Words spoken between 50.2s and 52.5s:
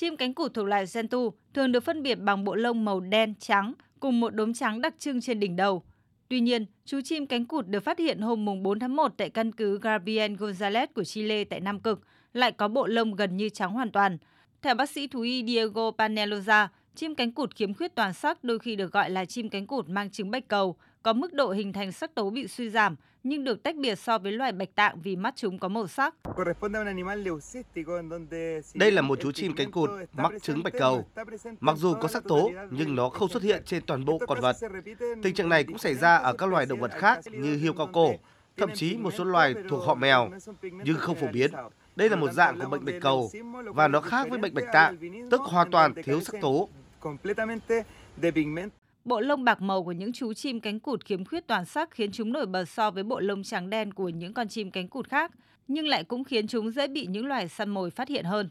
chim cánh cụt khiếm khuyết toàn sắc khiến chúng nổi